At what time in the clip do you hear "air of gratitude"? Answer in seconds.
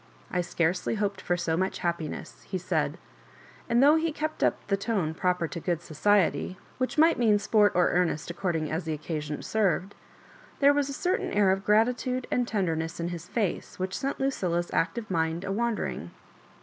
11.31-12.25